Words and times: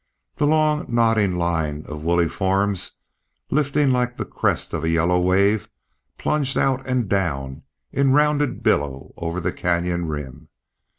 The 0.37 0.47
long 0.47 0.85
nodding 0.87 1.35
line 1.35 1.83
of 1.85 2.01
woolly 2.01 2.27
forms, 2.27 2.93
lifting 3.51 3.91
like 3.91 4.17
the 4.17 4.25
crest 4.25 4.73
of 4.73 4.83
a 4.83 4.89
yellow 4.89 5.19
wave, 5.19 5.69
plunged 6.17 6.57
out 6.57 6.83
and 6.87 7.07
down 7.07 7.61
in 7.91 8.11
rounded 8.11 8.63
billow 8.63 9.13
over 9.15 9.39
the 9.39 9.53
canyon 9.53 10.07
rim. 10.07 10.49